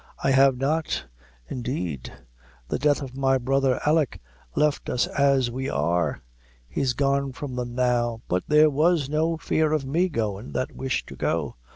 [0.23, 1.05] "I have not,
[1.47, 2.11] indeed;
[2.69, 4.19] the death of my brother Alick
[4.55, 6.23] left us as we are;
[6.67, 11.05] he's gone from them now; but there was no fear of me goin' that wished
[11.09, 11.55] to go.